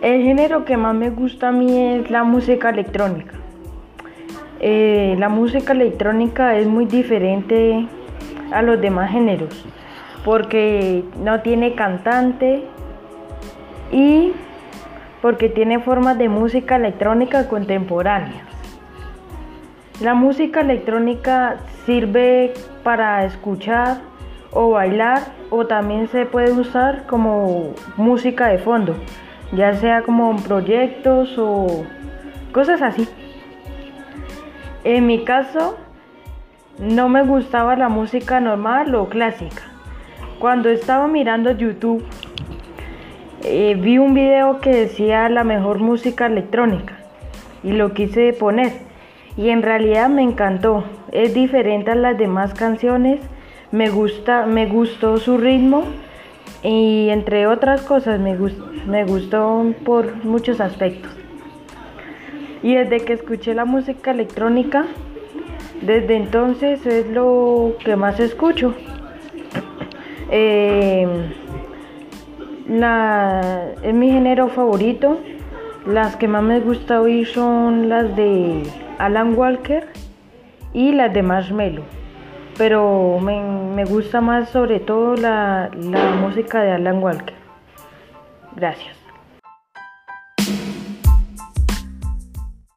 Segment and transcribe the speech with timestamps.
[0.00, 3.34] El género que más me gusta a mí es la música electrónica.
[4.58, 7.86] Eh, la música electrónica es muy diferente
[8.50, 9.66] a los demás géneros
[10.24, 12.64] porque no tiene cantante
[13.92, 14.32] y
[15.20, 18.44] porque tiene formas de música electrónica contemporánea.
[20.00, 23.98] La música electrónica sirve para escuchar
[24.50, 28.96] o bailar o también se puede usar como música de fondo,
[29.52, 31.84] ya sea como proyectos o
[32.52, 33.08] cosas así.
[34.84, 35.76] En mi caso,
[36.78, 39.62] no me gustaba la música normal o clásica.
[40.38, 42.04] Cuando estaba mirando YouTube,
[43.42, 46.98] eh, vi un video que decía la mejor música electrónica
[47.62, 48.72] y lo quise poner
[49.36, 50.84] y en realidad me encantó.
[51.12, 53.20] Es diferente a las demás canciones,
[53.72, 55.84] me gusta, me gustó su ritmo
[56.62, 58.36] y entre otras cosas me,
[59.04, 61.10] gustó por muchos aspectos.
[62.62, 64.84] Y desde que escuché la música electrónica,
[65.80, 68.74] desde entonces es lo que más escucho.
[70.30, 71.08] Eh,
[73.82, 75.18] es mi género favorito.
[75.86, 78.62] Las que más me gusta oír son las de
[78.98, 79.86] Alan Walker
[80.74, 81.99] y las de Marshmello.
[82.60, 87.32] Pero me, gusta más sobre todo la, la música de Alan Walker.
[88.54, 88.99] Gracias.